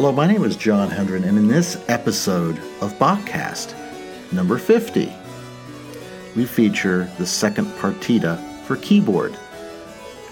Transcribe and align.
Hello, 0.00 0.12
my 0.12 0.26
name 0.26 0.44
is 0.44 0.56
John 0.56 0.88
Hendren, 0.88 1.24
and 1.24 1.36
in 1.36 1.46
this 1.46 1.84
episode 1.88 2.56
of 2.80 2.98
Bachcast, 2.98 3.74
number 4.32 4.56
50, 4.56 5.12
we 6.34 6.46
feature 6.46 7.06
the 7.18 7.26
second 7.26 7.66
partita 7.66 8.42
for 8.62 8.76
keyboard, 8.76 9.36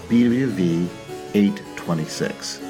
BWV 0.07 0.89
826. 1.35 2.68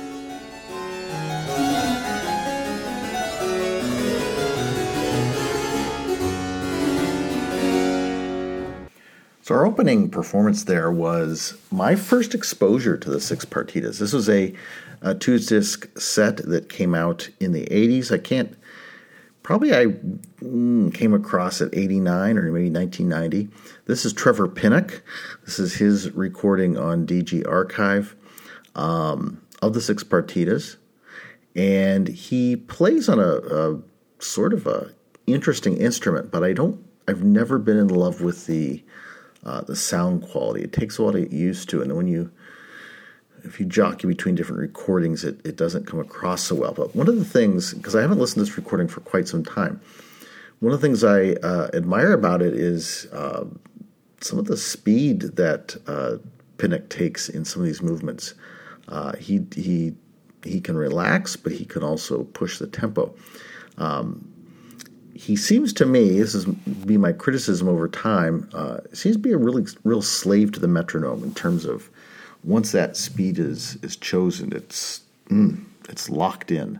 So 9.49 9.55
our 9.55 9.65
opening 9.65 10.11
performance 10.11 10.65
there 10.65 10.91
was 10.91 11.57
my 11.71 11.95
first 11.95 12.35
exposure 12.35 12.95
to 12.97 13.09
the 13.09 13.19
six 13.19 13.45
partitas. 13.45 13.97
This 13.97 14.13
was 14.13 14.29
a, 14.29 14.53
a 15.01 15.15
two 15.15 15.39
disc 15.39 15.89
set 15.97 16.37
that 16.37 16.69
came 16.69 16.93
out 16.93 17.27
in 17.39 17.51
the 17.51 17.65
80s. 17.65 18.11
I 18.11 18.19
can't, 18.19 18.55
probably 19.41 19.73
I 19.73 19.87
mm, 20.43 20.93
came 20.93 21.15
across 21.15 21.61
at 21.61 21.75
89 21.75 22.37
or 22.37 22.43
maybe 22.51 22.69
1990. 22.69 23.49
This 23.87 24.05
is 24.05 24.13
Trevor 24.13 24.47
Pinnock. 24.47 25.01
This 25.45 25.57
is 25.57 25.73
his 25.73 26.11
recording 26.11 26.77
on 26.77 27.07
DG 27.07 27.49
Archive 27.49 28.15
um, 28.75 29.41
of 29.63 29.73
the 29.73 29.81
six 29.81 30.03
partitas. 30.03 30.75
And 31.55 32.07
he 32.07 32.55
plays 32.55 33.09
on 33.09 33.17
a, 33.17 33.37
a 33.37 33.81
sort 34.19 34.53
of 34.53 34.67
a 34.67 34.93
interesting 35.25 35.75
instrument, 35.77 36.29
but 36.29 36.43
I 36.43 36.53
don't, 36.53 36.85
I've 37.07 37.23
never 37.23 37.57
been 37.57 37.77
in 37.77 37.87
love 37.87 38.21
with 38.21 38.45
the 38.45 38.83
uh, 39.43 39.61
the 39.61 39.75
sound 39.75 40.23
quality. 40.23 40.63
It 40.63 40.73
takes 40.73 40.99
a 40.99 41.03
while 41.03 41.13
to 41.13 41.21
get 41.21 41.31
used 41.31 41.69
to, 41.69 41.81
and 41.81 41.95
when 41.95 42.07
you 42.07 42.31
if 43.43 43.59
you 43.59 43.65
jockey 43.65 44.07
between 44.07 44.35
different 44.35 44.59
recordings, 44.59 45.23
it, 45.23 45.39
it 45.45 45.55
doesn't 45.55 45.87
come 45.87 45.99
across 45.99 46.43
so 46.43 46.55
well. 46.55 46.73
But 46.73 46.95
one 46.95 47.07
of 47.07 47.15
the 47.15 47.25
things, 47.25 47.73
because 47.73 47.95
I 47.95 48.01
haven't 48.01 48.19
listened 48.19 48.45
to 48.45 48.51
this 48.51 48.57
recording 48.57 48.87
for 48.87 48.99
quite 49.01 49.27
some 49.27 49.43
time, 49.43 49.79
one 50.59 50.73
of 50.73 50.81
the 50.81 50.85
things 50.85 51.03
I 51.03 51.31
uh, 51.41 51.69
admire 51.73 52.11
about 52.11 52.41
it 52.41 52.53
is 52.53 53.07
uh, 53.13 53.45
some 54.19 54.39
of 54.39 54.45
the 54.45 54.57
speed 54.57 55.21
that 55.37 55.77
uh, 55.87 56.17
Pinnock 56.57 56.89
takes 56.89 57.29
in 57.29 57.45
some 57.45 57.61
of 57.61 57.65
these 57.65 57.81
movements. 57.81 58.33
Uh, 58.89 59.15
he 59.15 59.45
he 59.55 59.93
he 60.43 60.59
can 60.59 60.75
relax, 60.75 61.35
but 61.35 61.53
he 61.53 61.65
can 61.65 61.83
also 61.83 62.23
push 62.23 62.59
the 62.59 62.67
tempo. 62.67 63.15
Um, 63.77 64.28
he 65.19 65.35
seems 65.35 65.73
to 65.73 65.85
me, 65.85 66.17
this 66.17 66.33
is 66.33 66.45
be 66.45 66.95
my 66.95 67.11
criticism 67.11 67.67
over 67.67 67.89
time, 67.89 68.49
uh, 68.53 68.77
seems 68.93 69.17
to 69.17 69.21
be 69.21 69.33
a 69.33 69.37
really 69.37 69.65
real 69.83 70.01
slave 70.01 70.53
to 70.53 70.61
the 70.61 70.67
metronome 70.67 71.23
in 71.23 71.33
terms 71.33 71.65
of 71.65 71.89
once 72.45 72.71
that 72.71 72.95
speed 72.95 73.37
is 73.37 73.77
is 73.81 73.97
chosen, 73.97 74.53
it's 74.53 75.01
mm, 75.29 75.61
it's 75.89 76.09
locked 76.09 76.51
in, 76.51 76.79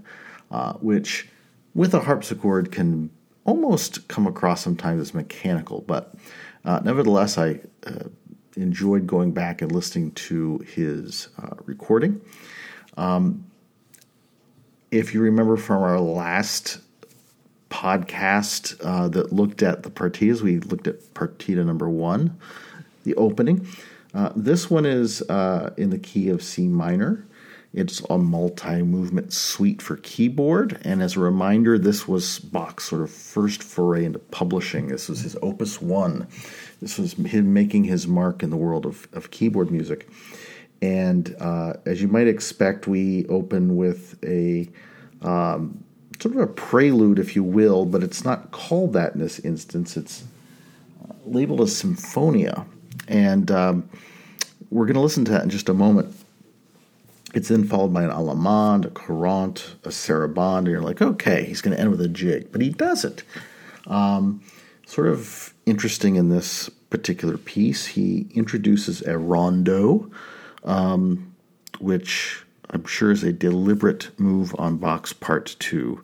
uh, 0.52 0.72
which 0.76 1.28
with 1.76 1.94
a 1.94 2.00
harpsichord 2.00 2.72
can 2.72 3.09
almost 3.44 4.08
come 4.08 4.26
across 4.26 4.64
sometimes 4.64 5.02
as 5.02 5.14
mechanical, 5.14 5.81
but 5.81 6.16
uh, 6.64 6.80
nevertheless, 6.81 7.38
I 7.38 7.59
uh, 7.86 8.06
enjoyed 8.56 9.06
going 9.06 9.34
back 9.34 9.62
and 9.62 9.70
listening 9.70 10.12
to 10.12 10.59
his 10.59 11.28
uh, 11.44 11.56
recording. 11.66 12.22
Um, 12.96 13.46
if 14.92 15.14
you 15.14 15.20
remember 15.20 15.58
from 15.58 15.84
our 15.84 16.00
last 16.00 16.80
podcast 17.80 18.75
uh, 18.83 19.08
that 19.08 19.31
looked 19.31 19.63
at 19.63 19.83
the 19.83 19.89
partitas. 19.89 20.41
We 20.41 20.59
looked 20.59 20.85
at 20.85 20.99
partita 21.13 21.66
number 21.66 21.89
one, 21.89 22.38
the 23.05 23.16
opening. 23.16 23.66
Uh, 24.13 24.33
this 24.35 24.69
one 24.69 24.85
is 24.85 25.22
uh, 25.30 25.73
in 25.77 25.89
the 25.89 25.97
key 25.97 26.27
of 26.27 26.44
C 26.44 26.67
minor. 26.67 27.25
It's 27.73 28.02
a 28.09 28.17
multi 28.17 28.81
movement 28.81 29.31
suite 29.31 29.81
for 29.81 29.95
keyboard. 29.97 30.81
And 30.83 31.02
as 31.02 31.16
a 31.16 31.22
reminder, 31.22 31.78
this 31.78 32.06
was 32.06 32.39
Bach's 32.39 32.85
sort 32.85 33.03
of 33.03 33.12
first 33.12 33.63
foray 33.63 34.03
into 34.03 34.19
publishing. 34.19 34.88
This 34.88 35.07
was 35.07 35.22
his 35.22 35.38
opus 35.41 35.81
one. 35.81 36.28
This 36.81 36.97
was 36.97 37.13
him 37.13 37.53
making 37.53 37.85
his 37.85 38.07
mark 38.07 38.44
in 38.44 38.50
the 38.50 38.57
world 38.57 38.85
of, 38.85 39.07
of 39.13 39.31
keyboard 39.31 39.72
music. 39.72 40.09
And 40.81 41.34
uh, 41.39 41.73
as 41.85 42.01
you 42.01 42.09
might 42.09 42.28
expect, 42.28 42.88
we 42.88 43.25
open 43.28 43.78
with 43.78 44.22
a 44.23 44.68
um, 45.22 45.84
sort 46.19 46.35
of 46.35 46.41
a 46.41 46.47
prelude, 46.47 47.19
if 47.19 47.35
you 47.35 47.44
will, 47.44 47.85
but 47.85 48.03
it's 48.03 48.25
not 48.25 48.52
called 48.52 48.94
that 48.94 49.13
in 49.13 49.19
this 49.19 49.40
instance. 49.40 49.96
It's 49.96 50.24
uh, 51.03 51.13
labeled 51.25 51.62
as 51.62 51.75
Symphonia. 51.75 52.66
And 53.07 53.50
um, 53.50 53.90
we're 54.69 54.85
going 54.85 54.96
to 54.96 55.02
listen 55.02 55.25
to 55.25 55.31
that 55.31 55.44
in 55.44 55.50
just 55.50 55.69
a 55.69 55.74
moment. 55.74 56.16
It's 57.34 57.47
then 57.47 57.66
followed 57.66 57.94
by 57.94 58.03
an 58.03 58.09
allemande, 58.09 58.85
a 58.85 58.90
courante, 58.90 59.75
a 59.84 59.90
sarabande, 59.90 60.57
and 60.57 60.68
you're 60.68 60.81
like, 60.81 61.02
okay, 61.02 61.46
he's 61.46 61.62
going 61.62 61.75
to 61.75 61.81
end 61.81 61.91
with 61.91 62.02
a 62.02 62.07
jig. 62.07 62.51
But 62.51 62.62
he 62.62 62.69
doesn't. 62.69 63.24
Um, 63.88 64.41
sort 64.86 65.07
of 65.07 65.53
interesting 65.66 66.16
in 66.16 66.30
this 66.30 66.69
particular 66.90 67.38
piece, 67.38 67.86
he 67.86 68.28
introduces 68.34 69.01
a 69.03 69.18
rondeau, 69.18 70.12
um, 70.63 71.36
which 71.80 72.44
I'm 72.72 72.86
sure 72.86 73.12
is 73.12 73.24
a 73.24 73.31
deliberate 73.31 74.09
move 74.19 74.56
on 74.57 74.78
Bach's 74.78 75.13
part 75.13 75.56
to 75.59 76.03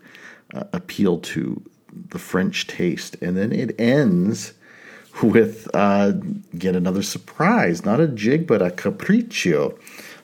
uh, 0.54 0.66
appeal 0.74 1.20
to 1.20 1.62
the 2.10 2.20
French 2.20 2.68
taste. 2.68 3.16
And 3.22 3.38
then 3.38 3.52
it 3.52 3.80
ends 3.80 4.54
with 5.24 5.68
uh, 5.74 6.12
get 6.58 6.76
another 6.76 7.04
surprise, 7.04 7.86
not 7.86 8.00
a 8.00 8.08
jig, 8.08 8.48
but 8.48 8.62
a 8.62 8.70
capriccio. 8.70 9.78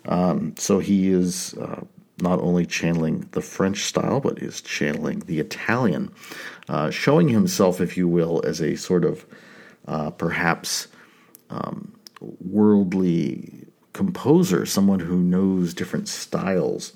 Um, 0.05 0.55
so 0.57 0.79
he 0.79 1.09
is 1.09 1.53
uh, 1.55 1.81
not 2.21 2.39
only 2.39 2.65
channeling 2.65 3.27
the 3.31 3.41
French 3.41 3.83
style, 3.83 4.19
but 4.19 4.39
is 4.39 4.61
channeling 4.61 5.19
the 5.19 5.39
Italian, 5.39 6.11
uh, 6.69 6.89
showing 6.89 7.29
himself, 7.29 7.79
if 7.79 7.97
you 7.97 8.07
will, 8.07 8.41
as 8.45 8.61
a 8.61 8.75
sort 8.75 9.05
of 9.05 9.25
uh, 9.87 10.11
perhaps 10.11 10.87
um, 11.49 11.93
worldly 12.39 13.67
composer, 13.93 14.65
someone 14.65 14.99
who 14.99 15.17
knows 15.17 15.73
different 15.73 16.07
styles. 16.07 16.93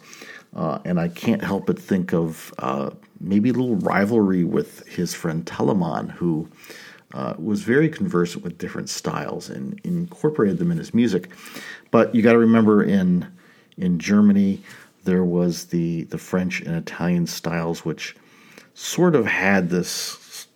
Uh, 0.55 0.79
and 0.85 0.99
I 0.99 1.09
can't 1.09 1.43
help 1.43 1.65
but 1.65 1.77
think 1.77 2.13
of 2.13 2.53
uh, 2.59 2.91
maybe 3.25 3.49
a 3.49 3.53
little 3.53 3.75
rivalry 3.75 4.43
with 4.43 4.87
his 4.87 5.13
friend 5.13 5.45
Telemann, 5.45 6.11
who 6.11 6.47
uh, 7.13 7.33
was 7.37 7.61
very 7.61 7.89
conversant 7.89 8.43
with 8.43 8.57
different 8.57 8.89
styles 8.89 9.49
and 9.49 9.79
incorporated 9.83 10.57
them 10.57 10.71
in 10.71 10.77
his 10.77 10.93
music. 10.93 11.29
But 11.91 12.13
you 12.13 12.21
got 12.21 12.33
to 12.33 12.37
remember, 12.39 12.83
in 12.83 13.27
in 13.77 13.99
Germany, 13.99 14.61
there 15.03 15.23
was 15.23 15.65
the 15.65 16.03
the 16.03 16.17
French 16.17 16.61
and 16.61 16.75
Italian 16.75 17.27
styles, 17.27 17.85
which 17.85 18.15
sort 18.73 19.15
of 19.15 19.25
had 19.25 19.69
this 19.69 20.47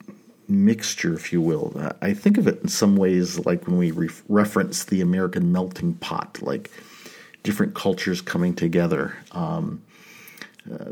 mixture, 0.48 1.14
if 1.14 1.32
you 1.32 1.42
will. 1.42 1.74
Uh, 1.76 1.94
I 2.02 2.14
think 2.14 2.38
of 2.38 2.48
it 2.48 2.62
in 2.62 2.68
some 2.68 2.98
ways 2.98 3.46
like 3.46 3.68
when 3.68 3.78
we 3.78 3.92
re- 3.92 4.10
reference 4.28 4.84
the 4.84 5.02
American 5.02 5.52
melting 5.52 5.94
pot, 5.96 6.42
like 6.42 6.72
different 7.44 7.76
cultures 7.76 8.22
coming 8.22 8.54
together. 8.54 9.16
Um, 9.32 9.82
uh, 10.72 10.92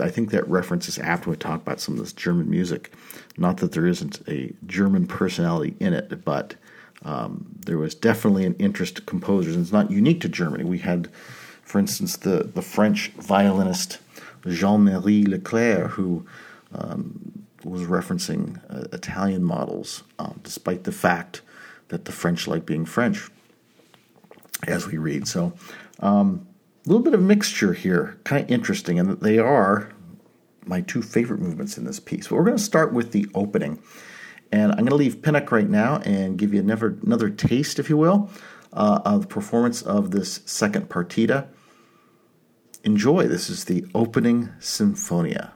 I 0.00 0.10
think 0.10 0.30
that 0.30 0.48
reference 0.48 0.88
is 0.88 0.98
when 0.98 1.20
we 1.26 1.36
talk 1.36 1.62
about 1.62 1.80
some 1.80 1.94
of 1.94 2.00
this 2.00 2.12
German 2.12 2.50
music. 2.50 2.92
Not 3.36 3.58
that 3.58 3.72
there 3.72 3.86
isn't 3.86 4.20
a 4.28 4.52
German 4.66 5.06
personality 5.06 5.74
in 5.80 5.94
it, 5.94 6.24
but 6.24 6.54
um, 7.04 7.46
there 7.64 7.78
was 7.78 7.94
definitely 7.94 8.44
an 8.44 8.54
interest 8.58 8.96
to 8.96 9.02
composers, 9.02 9.54
and 9.54 9.62
it's 9.62 9.72
not 9.72 9.90
unique 9.90 10.20
to 10.22 10.28
Germany. 10.28 10.64
We 10.64 10.78
had, 10.78 11.08
for 11.62 11.78
instance, 11.78 12.16
the, 12.16 12.50
the 12.54 12.62
French 12.62 13.10
violinist 13.12 13.98
Jean 14.46 14.84
Marie 14.84 15.24
Leclair, 15.24 15.88
who 15.88 16.26
um, 16.74 17.46
was 17.64 17.82
referencing 17.82 18.60
uh, 18.70 18.86
Italian 18.92 19.44
models, 19.44 20.02
um, 20.18 20.40
despite 20.42 20.84
the 20.84 20.92
fact 20.92 21.42
that 21.88 22.04
the 22.04 22.12
French 22.12 22.46
like 22.46 22.64
being 22.64 22.84
French, 22.84 23.28
as 24.66 24.86
we 24.86 24.98
read. 24.98 25.26
So, 25.26 25.52
um, 26.00 26.46
little 26.86 27.02
bit 27.02 27.14
of 27.14 27.22
mixture 27.22 27.72
here, 27.72 28.18
kind 28.24 28.44
of 28.44 28.50
interesting, 28.50 28.98
and 28.98 29.20
they 29.20 29.38
are 29.38 29.92
my 30.64 30.80
two 30.80 31.02
favorite 31.02 31.40
movements 31.40 31.76
in 31.76 31.84
this 31.84 32.00
piece. 32.00 32.28
But 32.28 32.36
we're 32.36 32.44
going 32.44 32.56
to 32.56 32.62
start 32.62 32.92
with 32.92 33.12
the 33.12 33.26
opening, 33.34 33.82
and 34.52 34.72
I'm 34.72 34.78
going 34.78 34.88
to 34.88 34.94
leave 34.94 35.22
Pinnock 35.22 35.52
right 35.52 35.68
now 35.68 36.00
and 36.04 36.38
give 36.38 36.54
you 36.54 36.60
another 36.60 36.98
another 37.02 37.30
taste, 37.30 37.78
if 37.78 37.90
you 37.90 37.96
will, 37.96 38.30
uh, 38.72 39.00
of 39.04 39.22
the 39.22 39.26
performance 39.26 39.82
of 39.82 40.10
this 40.10 40.40
second 40.46 40.88
partita. 40.88 41.48
Enjoy. 42.82 43.26
This 43.26 43.50
is 43.50 43.64
the 43.64 43.86
opening 43.94 44.50
Symphonia. 44.58 45.52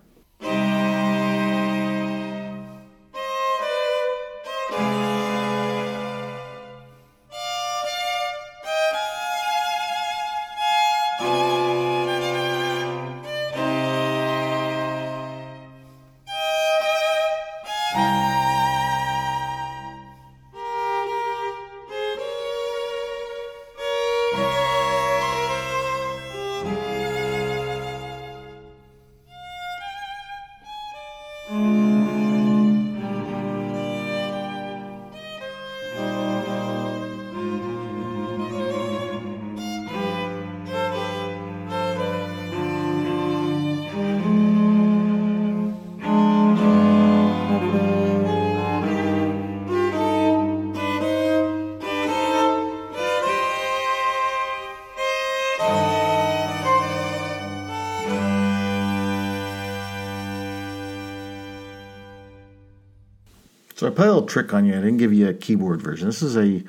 So 63.84 63.90
I 63.90 63.92
played 63.92 64.08
a 64.08 64.12
little 64.14 64.26
trick 64.26 64.54
on 64.54 64.64
you. 64.64 64.72
I 64.72 64.76
didn't 64.76 64.96
give 64.96 65.12
you 65.12 65.28
a 65.28 65.34
keyboard 65.34 65.82
version. 65.82 66.06
This 66.06 66.22
is 66.22 66.38
a 66.38 66.64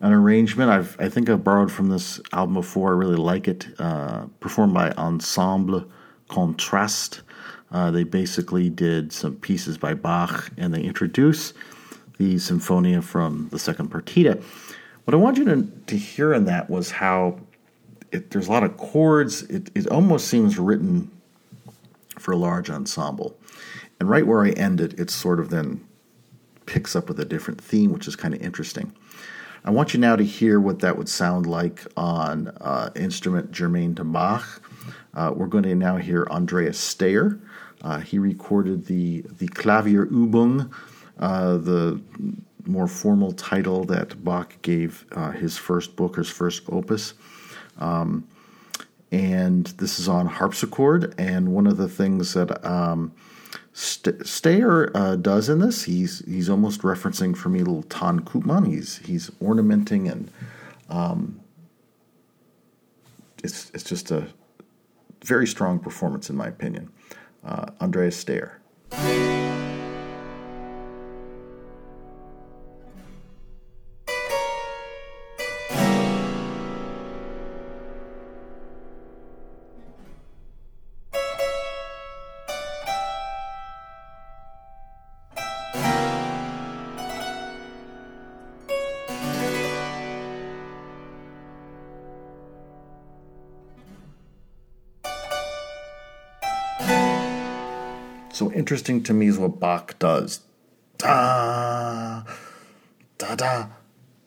an 0.00 0.12
arrangement 0.12 0.68
I've 0.68 0.96
I 0.98 1.08
think 1.08 1.30
I've 1.30 1.44
borrowed 1.44 1.70
from 1.70 1.90
this 1.90 2.20
album 2.32 2.54
before. 2.54 2.92
I 2.92 2.96
really 2.96 3.14
like 3.14 3.46
it. 3.46 3.68
Uh, 3.78 4.24
performed 4.40 4.74
by 4.74 4.90
Ensemble 4.98 5.84
Contraste. 6.26 7.22
Uh, 7.70 7.92
they 7.92 8.02
basically 8.02 8.68
did 8.68 9.12
some 9.12 9.36
pieces 9.36 9.78
by 9.78 9.94
Bach, 9.94 10.50
and 10.56 10.74
they 10.74 10.82
introduce 10.82 11.54
the 12.18 12.34
Sinfonia 12.34 13.00
from 13.00 13.48
the 13.52 13.60
second 13.60 13.92
partita. 13.92 14.42
What 15.04 15.14
I 15.14 15.18
want 15.18 15.38
you 15.38 15.44
to, 15.44 15.70
to 15.86 15.96
hear 15.96 16.34
in 16.34 16.46
that 16.46 16.68
was 16.68 16.90
how 16.90 17.38
it, 18.10 18.32
there's 18.32 18.48
a 18.48 18.50
lot 18.50 18.64
of 18.64 18.76
chords. 18.76 19.44
It, 19.44 19.70
it 19.76 19.86
almost 19.86 20.26
seems 20.26 20.58
written 20.58 21.12
for 22.18 22.32
a 22.32 22.36
large 22.36 22.70
ensemble. 22.70 23.38
And 24.00 24.10
right 24.10 24.26
where 24.26 24.44
I 24.44 24.50
ended, 24.50 24.94
it 24.94 24.98
it's 25.02 25.14
sort 25.14 25.38
of 25.38 25.50
then 25.50 25.85
picks 26.66 26.94
up 26.94 27.08
with 27.08 27.18
a 27.20 27.24
different 27.24 27.60
theme, 27.60 27.92
which 27.92 28.06
is 28.08 28.16
kind 28.16 28.34
of 28.34 28.42
interesting. 28.42 28.92
I 29.64 29.70
want 29.70 29.94
you 29.94 30.00
now 30.00 30.14
to 30.14 30.24
hear 30.24 30.60
what 30.60 30.80
that 30.80 30.96
would 30.96 31.08
sound 31.08 31.46
like 31.46 31.84
on 31.96 32.48
uh, 32.60 32.90
instrument 32.94 33.50
germane 33.50 33.94
to 33.96 34.04
Bach. 34.04 34.62
Uh, 35.14 35.32
we're 35.34 35.46
going 35.46 35.64
to 35.64 35.74
now 35.74 35.96
hear 35.96 36.26
Andreas 36.30 36.78
Staier. 36.78 37.40
Uh, 37.82 37.98
he 37.98 38.18
recorded 38.18 38.86
the 38.86 39.22
the 39.38 39.48
Klavierübung, 39.48 40.72
uh, 41.18 41.56
the 41.56 42.00
more 42.64 42.86
formal 42.86 43.32
title 43.32 43.84
that 43.84 44.22
Bach 44.22 44.60
gave 44.62 45.04
uh, 45.12 45.30
his 45.32 45.56
first 45.56 45.96
book, 45.96 46.16
his 46.16 46.28
first 46.28 46.62
opus. 46.68 47.14
Um, 47.78 48.26
and 49.12 49.66
this 49.78 49.98
is 49.98 50.08
on 50.08 50.26
harpsichord. 50.26 51.14
And 51.18 51.54
one 51.54 51.66
of 51.66 51.76
the 51.76 51.88
things 51.88 52.34
that 52.34 52.64
um, 52.64 53.12
St- 53.76 54.20
Staier 54.20 54.90
uh, 54.94 55.16
does 55.16 55.50
in 55.50 55.58
this, 55.58 55.82
he's 55.82 56.20
he's 56.20 56.48
almost 56.48 56.80
referencing 56.80 57.36
for 57.36 57.50
me 57.50 57.58
little 57.58 57.82
Ton 57.82 58.20
Koopman. 58.20 58.66
He's 58.66 58.96
he's 58.98 59.30
ornamenting 59.42 60.08
and 60.08 60.30
um, 60.88 61.40
it's 63.44 63.70
it's 63.74 63.84
just 63.84 64.10
a 64.10 64.28
very 65.22 65.46
strong 65.46 65.78
performance 65.78 66.30
in 66.30 66.36
my 66.36 66.46
opinion. 66.46 66.90
Uh, 67.44 67.66
Andreas 67.82 68.16
Staier. 68.24 68.52
Interesting 98.66 99.00
to 99.00 99.14
me 99.14 99.28
is 99.28 99.38
what 99.38 99.60
Bach 99.60 99.96
does. 100.00 100.40
Da, 100.98 102.24
da, 103.16 103.36
da, 103.36 103.68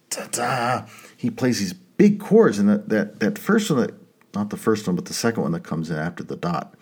da, 0.09 0.27
da. 0.31 0.85
He 1.17 1.29
plays 1.29 1.59
these 1.59 1.73
big 1.73 2.21
chords, 2.21 2.57
and 2.57 2.69
that, 2.69 2.87
that, 2.87 3.19
that 3.19 3.37
first 3.37 3.69
one, 3.69 3.81
that, 3.81 3.93
not 4.33 4.49
the 4.49 4.55
first 4.55 4.87
one, 4.87 4.95
but 4.95 5.03
the 5.03 5.13
second 5.13 5.43
one 5.43 5.51
that 5.51 5.65
comes 5.65 5.89
in 5.89 5.97
after 5.97 6.23
the 6.23 6.37
dot, 6.37 6.73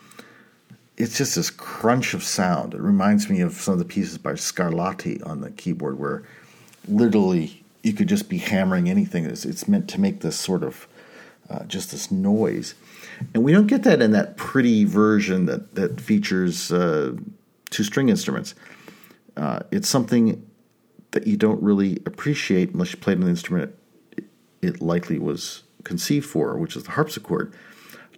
it's 0.98 1.18
just 1.18 1.36
this 1.36 1.50
crunch 1.50 2.14
of 2.14 2.22
sound. 2.22 2.76
It 2.76 2.80
reminds 2.80 3.28
me 3.28 3.42
of 3.42 3.54
some 3.54 3.74
of 3.74 3.80
the 3.80 3.86
pieces 3.86 4.20
by 4.20 4.34
Scarlatti 4.34 5.26
on 5.26 5.42
the 5.42 5.50
keyboard, 5.50 5.98
where 5.98 6.22
literally 6.88 7.64
you 7.82 7.94
could 7.94 8.08
just 8.08 8.30
be 8.30 8.38
hammering 8.38 8.88
anything. 8.88 9.26
It's, 9.26 9.46
it's 9.46 9.68
meant 9.68 9.90
to 9.90 10.00
make 10.00 10.22
this 10.22 10.38
sort 10.40 10.62
of 10.62 10.88
uh, 11.50 11.64
just 11.64 11.90
this 11.90 12.12
noise. 12.12 12.76
And 13.34 13.44
we 13.44 13.52
don't 13.52 13.66
get 13.66 13.82
that 13.82 14.00
in 14.00 14.12
that 14.12 14.38
pretty 14.38 14.84
version 14.84 15.48
that, 15.48 15.74
that 15.74 16.00
features 16.00 16.72
uh, 16.72 17.14
two 17.70 17.84
string 17.84 18.10
instruments. 18.10 18.56
Uh, 19.36 19.60
it's 19.72 19.88
something 19.88 20.46
that 21.12 21.28
you 21.28 21.38
don't 21.38 21.62
really 21.62 21.98
appreciate 22.06 22.74
unless 22.74 22.92
you 22.92 22.98
played 22.98 23.18
an 23.18 23.28
instrument 23.28 23.74
it 24.62 24.82
likely 24.82 25.20
was 25.20 25.64
conceived 25.84 26.26
for, 26.26 26.58
which 26.58 26.76
is 26.76 26.84
the 26.84 26.92
harpsichord. 26.92 27.54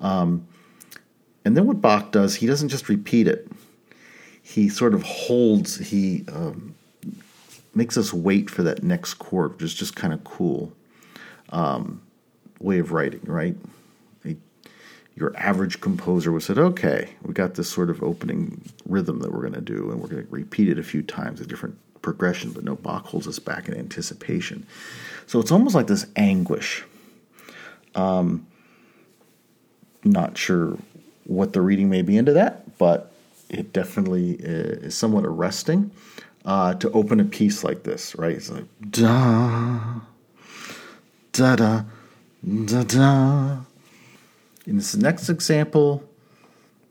Um, 0.02 0.48
and 1.46 1.56
then 1.56 1.66
what 1.68 1.82
Bach 1.82 2.12
does, 2.12 2.36
he 2.36 2.48
doesn't 2.48 2.70
just 2.70 2.90
repeat 2.90 3.28
it. 3.28 3.48
He 4.42 4.70
sort 4.70 4.94
of 4.94 5.04
holds, 5.04 5.78
he 5.78 6.26
um, 6.32 6.76
makes 7.76 7.98
us 7.98 8.14
wait 8.14 8.50
for 8.50 8.64
that 8.64 8.84
next 8.84 9.16
chord, 9.16 9.54
which 9.54 9.64
is 9.64 9.74
just 9.74 9.96
kind 9.96 10.14
of 10.14 10.24
cool 10.24 10.74
um, 11.50 12.02
way 12.60 12.80
of 12.80 12.92
writing, 12.92 13.22
right? 13.24 13.56
Your 15.20 15.36
average 15.38 15.82
composer 15.82 16.32
would 16.32 16.44
said, 16.44 16.58
okay, 16.58 17.10
we 17.24 17.34
got 17.34 17.56
this 17.56 17.70
sort 17.70 17.90
of 17.90 18.02
opening 18.02 18.62
rhythm 18.88 19.20
that 19.20 19.32
we're 19.32 19.42
going 19.42 19.54
to 19.54 19.62
do, 19.62 19.92
and 19.92 20.00
we're 20.02 20.08
going 20.08 20.26
to 20.26 20.32
repeat 20.32 20.70
it 20.70 20.80
a 20.80 20.84
few 20.84 21.02
times, 21.02 21.42
a 21.42 21.46
different 21.46 21.78
progression, 22.02 22.52
but 22.52 22.64
no, 22.64 22.76
Bach 22.76 23.06
holds 23.06 23.28
us 23.28 23.40
back 23.40 23.68
in 23.68 23.76
anticipation. 23.76 24.66
So 25.28 25.40
it's 25.40 25.52
almost 25.52 25.76
like 25.76 25.88
this 25.88 26.06
anguish. 26.16 26.84
Um, 27.96 28.48
not 30.04 30.38
sure 30.38 30.78
what 31.26 31.54
the 31.54 31.62
reading 31.62 31.90
may 31.90 32.02
be 32.02 32.18
into 32.18 32.34
that, 32.34 32.78
but 32.78 33.12
it 33.50 33.74
definitely 33.74 34.38
is 34.40 34.96
somewhat 34.96 35.26
arresting 35.26 35.92
uh, 36.46 36.74
to 36.76 36.90
open 36.92 37.20
a 37.20 37.26
piece 37.26 37.64
like 37.64 37.84
this, 37.84 38.16
right? 38.16 38.38
It's 38.38 38.50
like 38.50 38.66
da 38.90 40.00
da 41.34 41.56
da 41.56 41.84
da 42.66 42.84
da 42.84 43.58
in 44.70 44.78
this 44.78 44.96
next 44.96 45.30
example, 45.30 46.08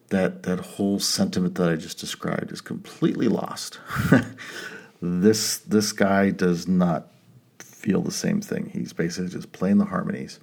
that 0.09 0.43
that 0.43 0.59
whole 0.59 0.99
sentiment 0.99 1.55
that 1.55 1.69
I 1.69 1.77
just 1.77 1.99
described 1.99 2.51
is 2.51 2.61
completely 2.61 3.29
lost. 3.29 3.79
this 5.01 5.59
this 5.59 5.93
guy 5.93 6.31
does 6.31 6.67
not 6.67 7.13
feel 7.61 8.03
the 8.03 8.11
same 8.11 8.41
thing. 8.41 8.71
He's 8.71 8.93
basically 8.93 9.31
just 9.31 9.53
playing 9.53 9.79
the 9.79 9.85
harmonies. 9.85 10.41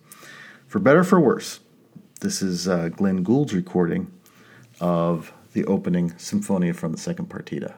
For 0.67 0.79
better 0.79 1.03
for 1.03 1.19
worse, 1.19 1.59
this 2.21 2.41
is 2.41 2.69
uh, 2.69 2.87
Glenn 2.87 3.21
Gould's 3.21 3.53
recording 3.53 4.11
of 4.79 5.33
the 5.51 5.65
opening 5.65 6.17
Symphonia 6.17 6.73
from 6.73 6.93
the 6.93 6.97
second 6.97 7.27
partita. 7.27 7.73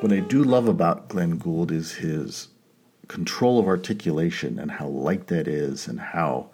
What 0.00 0.12
I 0.12 0.20
do 0.20 0.44
love 0.44 0.68
about 0.68 1.08
Glenn 1.08 1.38
Gould 1.38 1.72
is 1.72 1.94
his 1.94 2.48
control 3.08 3.58
of 3.58 3.66
articulation 3.66 4.58
and 4.58 4.70
how 4.70 4.88
light 4.88 5.28
that 5.28 5.48
is, 5.48 5.88
and 5.88 5.98
how 5.98 6.50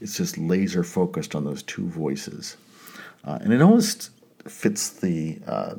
it's 0.00 0.16
just 0.16 0.38
laser 0.38 0.82
focused 0.82 1.34
on 1.34 1.44
those 1.44 1.62
two 1.62 1.86
voices. 1.86 2.56
Uh, 3.24 3.38
and 3.42 3.52
it 3.52 3.60
almost 3.60 4.10
fits 4.48 4.88
the 4.88 5.38
uh, 5.46 5.74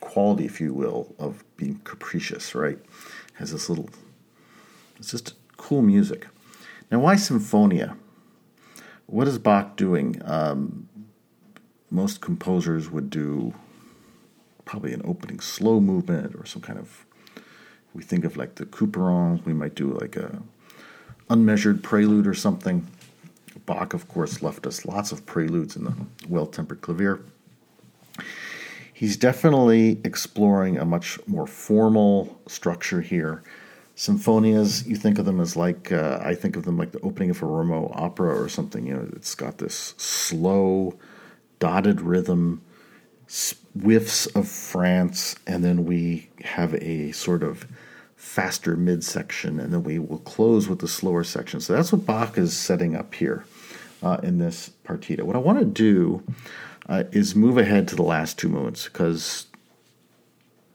quality, 0.00 0.44
if 0.44 0.60
you 0.60 0.74
will, 0.74 1.14
of 1.18 1.42
being 1.56 1.80
capricious, 1.84 2.54
right? 2.54 2.78
Has 3.34 3.52
this 3.52 3.70
little, 3.70 3.88
it's 4.98 5.10
just 5.12 5.32
cool 5.56 5.80
music. 5.80 6.26
Now, 6.90 7.00
why 7.00 7.16
Symphonia? 7.16 7.96
What 9.06 9.26
is 9.26 9.38
Bach 9.38 9.76
doing? 9.76 10.20
Um, 10.24 10.90
most 11.90 12.20
composers 12.20 12.90
would 12.90 13.08
do 13.08 13.54
probably 14.66 14.92
an 14.92 15.00
opening 15.04 15.40
slow 15.40 15.80
movement 15.80 16.34
or 16.34 16.44
some 16.44 16.60
kind 16.60 16.78
of 16.78 17.06
we 17.94 18.02
think 18.02 18.26
of 18.26 18.36
like 18.36 18.56
the 18.56 18.66
Couperin, 18.66 19.42
we 19.46 19.54
might 19.54 19.74
do 19.74 19.92
like 19.94 20.16
a 20.16 20.42
unmeasured 21.30 21.82
prelude 21.82 22.26
or 22.26 22.34
something. 22.34 22.86
Bach, 23.64 23.94
of 23.94 24.06
course, 24.06 24.42
left 24.42 24.66
us 24.66 24.84
lots 24.84 25.12
of 25.12 25.24
preludes 25.24 25.76
in 25.76 25.84
the 25.84 25.94
Well 26.28 26.46
Tempered 26.46 26.82
Clavier. 26.82 27.20
He's 28.92 29.16
definitely 29.16 29.98
exploring 30.04 30.76
a 30.78 30.84
much 30.84 31.18
more 31.26 31.46
formal 31.46 32.38
structure 32.46 33.00
here. 33.00 33.42
Symphonias, 33.96 34.86
you 34.86 34.94
think 34.94 35.18
of 35.18 35.24
them 35.24 35.40
as 35.40 35.56
like, 35.56 35.90
uh, 35.90 36.18
I 36.22 36.34
think 36.34 36.56
of 36.56 36.64
them 36.64 36.76
like 36.76 36.92
the 36.92 37.00
opening 37.00 37.30
of 37.30 37.42
a 37.42 37.46
Rameau 37.46 37.90
opera 37.94 38.38
or 38.38 38.48
something. 38.48 38.86
You 38.86 38.94
know, 38.94 39.08
it's 39.16 39.34
got 39.34 39.56
this 39.58 39.94
slow, 39.96 40.98
dotted 41.58 42.02
rhythm, 42.02 42.62
whiffs 43.74 44.26
of 44.26 44.48
France, 44.48 45.36
and 45.46 45.64
then 45.64 45.84
we 45.84 46.30
have 46.44 46.74
a 46.74 47.12
sort 47.12 47.42
of 47.42 47.66
faster 48.16 48.76
midsection, 48.76 49.60
and 49.60 49.72
then 49.72 49.82
we 49.82 49.98
will 49.98 50.18
close 50.18 50.68
with 50.68 50.80
the 50.80 50.88
slower 50.88 51.24
section. 51.24 51.60
So 51.60 51.72
that's 51.72 51.92
what 51.92 52.06
Bach 52.06 52.38
is 52.38 52.56
setting 52.56 52.96
up 52.96 53.14
here 53.14 53.44
uh, 54.02 54.18
in 54.22 54.38
this 54.38 54.70
partita. 54.84 55.22
What 55.22 55.36
I 55.36 55.40
want 55.40 55.58
to 55.58 55.64
do 55.64 56.22
uh, 56.88 57.04
is 57.12 57.34
move 57.34 57.58
ahead 57.58 57.88
to 57.88 57.96
the 57.96 58.02
last 58.02 58.38
two 58.38 58.48
movements 58.48 58.84
because 58.84 59.46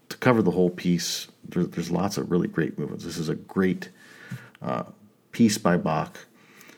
to 0.10 0.17
cover 0.17 0.41
the 0.41 0.51
whole 0.51 0.70
piece, 0.70 1.27
there, 1.48 1.63
there's 1.63 1.91
lots 1.91 2.17
of 2.17 2.31
really 2.31 2.48
great 2.48 2.77
movements. 2.77 3.05
This 3.05 3.17
is 3.17 3.29
a 3.29 3.36
great 3.36 3.89
uh, 4.62 4.84
piece 5.31 5.58
by 5.58 5.77
Bach. 5.77 6.17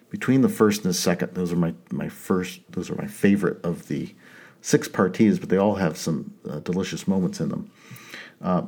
Between 0.09 0.41
the 0.41 0.49
first 0.49 0.83
and 0.83 0.89
the 0.89 0.97
second, 0.97 1.33
those 1.33 1.51
are 1.51 1.57
my, 1.57 1.73
my 1.91 2.07
first, 2.07 2.61
those 2.69 2.91
are 2.91 2.95
my 2.95 3.07
favorite 3.07 3.63
of 3.65 3.87
the 3.87 4.13
six 4.63 4.87
parties, 4.87 5.37
but 5.37 5.49
they 5.49 5.57
all 5.57 5.75
have 5.75 5.97
some 5.97 6.33
uh, 6.49 6.59
delicious 6.59 7.05
moments 7.07 7.39
in 7.41 7.49
them. 7.49 7.69
Uh, 8.41 8.63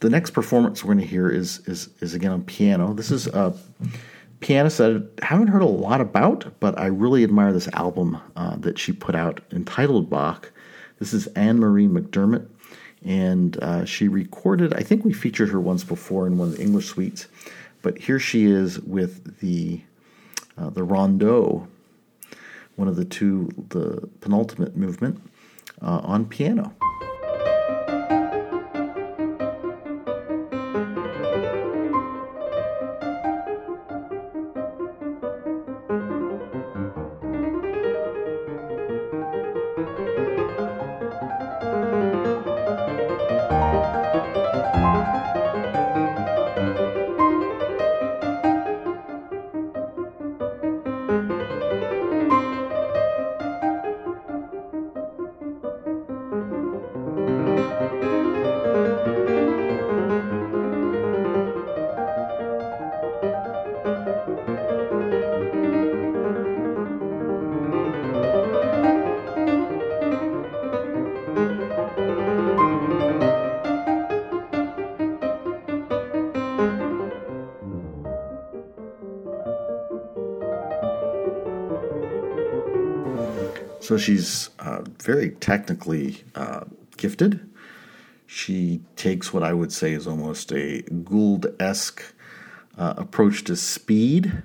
the 0.00 0.08
next 0.08 0.30
performance 0.30 0.82
we're 0.82 0.94
going 0.94 1.04
to 1.04 1.10
hear 1.10 1.28
is 1.28 1.60
is 1.68 1.90
is 2.00 2.14
again 2.14 2.32
on 2.32 2.42
piano. 2.44 2.94
This 2.94 3.10
is 3.10 3.26
a 3.26 3.54
pianist 4.40 4.78
that 4.78 5.08
I 5.22 5.24
haven't 5.26 5.48
heard 5.48 5.62
a 5.62 5.66
lot 5.66 6.00
about, 6.00 6.58
but 6.60 6.78
I 6.78 6.86
really 6.86 7.22
admire 7.22 7.52
this 7.52 7.68
album 7.74 8.18
uh, 8.34 8.56
that 8.56 8.78
she 8.78 8.92
put 8.92 9.14
out 9.14 9.40
entitled 9.52 10.08
Bach. 10.08 10.50
This 10.98 11.12
is 11.12 11.26
Anne 11.28 11.58
Marie 11.58 11.88
McDermott, 11.88 12.46
and 13.04 13.56
uh, 13.62 13.84
she 13.84 14.08
recorded. 14.08 14.72
I 14.74 14.82
think 14.82 15.04
we 15.04 15.12
featured 15.12 15.50
her 15.50 15.60
once 15.60 15.84
before 15.84 16.26
in 16.26 16.38
one 16.38 16.48
of 16.48 16.56
the 16.56 16.62
English 16.62 16.86
suites, 16.86 17.26
but 17.82 17.98
here 17.98 18.20
she 18.20 18.46
is 18.46 18.80
with 18.80 19.40
the 19.40 19.82
uh, 20.56 20.70
the 20.70 20.82
Rondeau, 20.82 21.66
one 22.76 22.88
of 22.88 22.96
the 22.96 23.04
two, 23.04 23.48
the 23.68 24.08
penultimate 24.20 24.76
movement 24.76 25.20
uh, 25.80 26.00
on 26.02 26.26
piano. 26.26 26.74
So 83.92 83.98
she's 83.98 84.48
uh, 84.58 84.84
very 85.02 85.32
technically 85.32 86.24
uh, 86.34 86.64
gifted. 86.96 87.46
She 88.24 88.80
takes 88.96 89.34
what 89.34 89.42
I 89.42 89.52
would 89.52 89.70
say 89.70 89.92
is 89.92 90.06
almost 90.06 90.50
a 90.50 90.80
Gould 91.04 91.54
esque 91.60 92.02
uh, 92.78 92.94
approach 92.96 93.44
to 93.44 93.54
speed, 93.54 94.44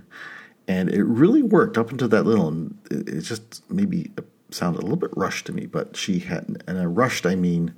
and 0.68 0.90
it 0.90 1.02
really 1.06 1.42
worked 1.42 1.78
up 1.78 1.92
until 1.92 2.10
that 2.10 2.24
little. 2.24 2.50
And 2.50 2.78
it, 2.92 3.08
it 3.08 3.22
just 3.22 3.64
maybe 3.72 4.12
sounded 4.52 4.80
a 4.80 4.82
little 4.82 4.98
bit 4.98 5.16
rushed 5.16 5.46
to 5.46 5.54
me, 5.54 5.66
but 5.66 5.96
she 5.96 6.20
had, 6.20 6.62
and 6.68 6.78
I 6.78 6.84
rushed, 6.84 7.26
I 7.26 7.36
mean, 7.36 7.74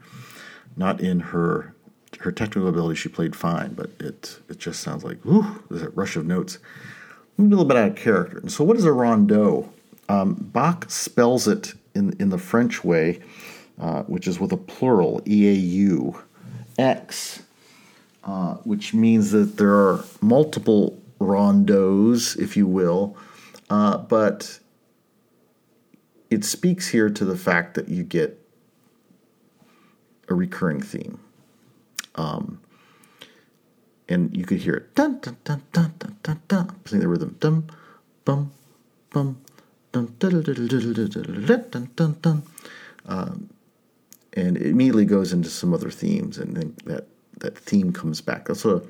not 0.76 1.00
in 1.00 1.20
her 1.20 1.76
her 2.22 2.32
technical 2.32 2.68
ability. 2.68 2.96
She 2.96 3.10
played 3.10 3.36
fine, 3.36 3.76
but 3.76 3.92
it 4.00 4.40
it 4.50 4.58
just 4.58 4.82
sounds 4.82 5.04
like 5.04 5.24
whoo, 5.24 5.64
there's 5.70 5.84
a 5.84 5.90
rush 5.90 6.16
of 6.16 6.26
notes, 6.26 6.58
a 7.38 7.44
little 7.44 7.64
bit 7.64 7.78
out 7.78 7.90
of 7.90 7.96
character. 7.96 8.40
And 8.40 8.52
so, 8.52 8.64
what 8.64 8.76
is 8.76 8.86
a 8.86 8.92
rondeau? 8.92 9.72
Um, 10.10 10.34
Bach 10.34 10.90
spells 10.90 11.48
it 11.48 11.74
in, 11.94 12.14
in 12.20 12.30
the 12.30 12.38
French 12.38 12.84
way, 12.84 13.22
uh, 13.80 14.04
which 14.04 14.28
is 14.28 14.40
with 14.40 14.52
a 14.52 14.58
plural, 14.58 15.22
E 15.28 15.48
A 15.48 15.54
U, 15.54 16.20
X, 16.78 17.44
uh, 18.24 18.56
which 18.66 18.94
means 18.94 19.32
that 19.32 19.58
there 19.58 19.76
are 19.76 20.04
multiple 20.20 21.00
rondeaus, 21.20 22.36
if 22.38 22.58
you 22.58 22.66
will, 22.66 23.16
uh, 23.70 23.98
but 23.98 24.60
it 26.30 26.44
speaks 26.44 26.88
here 26.90 27.10
to 27.10 27.24
the 27.24 27.38
fact 27.38 27.76
that 27.76 27.88
you 27.88 28.04
get 28.04 28.44
a 30.28 30.34
recurring 30.34 30.82
theme. 30.82 31.20
Um, 32.16 32.60
and 34.08 34.36
you 34.36 34.44
could 34.44 34.58
hear 34.58 34.74
it 34.74 34.96
dun 34.96 35.20
dun 35.20 35.38
dun 35.44 35.62
dun 35.72 35.94
dun 36.00 36.18
dun 36.24 36.42
dun, 36.48 36.76
playing 36.84 37.02
the 37.02 37.08
rhythm 37.08 37.38
dum 37.40 37.68
bum 38.26 38.52
bum 39.12 39.40
um, 43.08 43.50
and 44.34 44.58
it 44.58 44.68
immediately 44.68 45.06
goes 45.06 45.34
into 45.34 45.50
some 45.50 45.74
other 45.74 45.90
themes, 45.90 46.38
and 46.38 46.56
then 46.56 46.76
that 46.86 47.08
that 47.40 47.58
theme 47.58 47.92
comes 47.92 48.22
back. 48.22 48.46
That's 48.46 48.66
what 48.66 48.86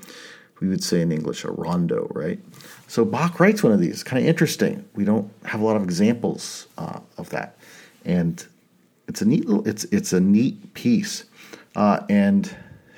we 0.60 0.68
would 0.68 0.84
say 0.84 1.02
in 1.02 1.12
English 1.12 1.46
a 1.46 1.52
rondo, 1.52 2.08
right? 2.14 2.40
So 2.88 3.06
Bach 3.06 3.40
writes 3.40 3.64
one 3.64 3.72
of 3.72 3.80
these. 3.80 4.04
Kind 4.04 4.24
of 4.24 4.28
interesting. 4.28 4.84
We 4.96 5.06
don't 5.06 5.32
have 5.46 5.62
a 5.62 5.66
lot 5.66 5.76
of 5.76 5.84
examples 5.84 6.68
uh, 6.78 7.00
of 7.18 7.30
that, 7.30 7.58
and 8.06 8.46
it's 9.08 9.22
a 9.22 9.26
neat 9.26 9.46
it's 9.66 9.86
it's 9.86 10.14
a 10.14 10.20
neat 10.20 10.74
piece, 10.74 11.24
uh, 11.76 12.02
and 12.10 12.54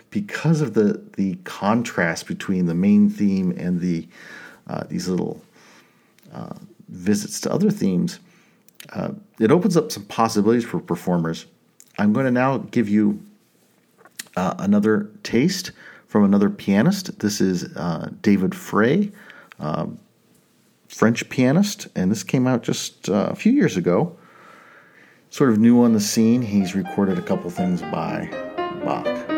because 0.10 0.62
of 0.62 0.74
the 0.74 1.03
the 1.17 1.36
contrast 1.43 2.27
between 2.27 2.65
the 2.65 2.75
main 2.75 3.10
theme 3.10 3.51
and 3.58 3.79
the 3.79 4.08
uh, 4.67 4.84
these 4.86 5.08
little 5.08 5.41
uh, 6.34 6.55
visits 6.91 7.41
to 7.41 7.51
other 7.51 7.71
themes, 7.71 8.19
uh, 8.93 9.12
it 9.39 9.51
opens 9.51 9.75
up 9.75 9.91
some 9.91 10.05
possibilities 10.05 10.65
for 10.65 10.79
performers. 10.79 11.45
I'm 11.98 12.13
going 12.13 12.25
to 12.25 12.31
now 12.31 12.60
give 12.60 12.89
you 12.89 13.21
uh, 14.36 14.55
another 14.60 15.10
taste 15.24 15.71
from 16.07 16.24
another 16.24 16.50
pianist. 16.50 17.19
This 17.19 17.41
is 17.41 17.75
uh, 17.75 18.10
David 18.21 18.53
Fray, 18.53 19.12
um, 19.60 19.98
French 20.88 21.29
pianist, 21.29 21.88
and 21.95 22.12
this 22.12 22.24
came 22.24 22.48
out 22.48 22.63
just 22.63 23.10
uh, 23.10 23.29
a 23.31 23.36
few 23.36 23.53
years 23.53 23.77
ago. 23.77 24.17
Sort 25.29 25.50
of 25.50 25.60
new 25.60 25.81
on 25.81 25.93
the 25.93 26.01
scene. 26.01 26.41
He's 26.41 26.75
recorded 26.75 27.17
a 27.17 27.21
couple 27.21 27.50
things 27.50 27.81
by 27.81 28.27
Bach. 28.83 29.30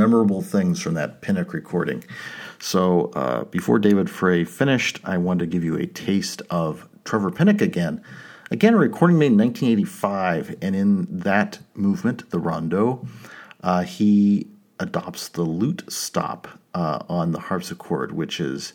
Memorable 0.00 0.40
things 0.40 0.80
from 0.80 0.94
that 0.94 1.20
Pinnock 1.20 1.52
recording. 1.52 2.02
So 2.58 3.10
uh, 3.14 3.44
before 3.44 3.78
David 3.78 4.08
Fray 4.08 4.44
finished, 4.44 4.98
I 5.04 5.18
wanted 5.18 5.40
to 5.40 5.46
give 5.46 5.62
you 5.62 5.76
a 5.76 5.84
taste 5.84 6.40
of 6.48 6.88
Trevor 7.04 7.30
Pinnock 7.30 7.60
again. 7.60 8.02
Again, 8.50 8.72
a 8.72 8.78
recording 8.78 9.18
made 9.18 9.32
in 9.32 9.36
1985, 9.36 10.56
and 10.62 10.74
in 10.74 11.06
that 11.18 11.58
movement, 11.74 12.30
the 12.30 12.38
rondo, 12.38 13.06
uh, 13.62 13.82
he 13.82 14.46
adopts 14.78 15.28
the 15.28 15.42
lute 15.42 15.82
stop 15.92 16.48
uh, 16.72 17.00
on 17.10 17.32
the 17.32 17.40
harpsichord, 17.40 18.12
which 18.12 18.40
is 18.40 18.72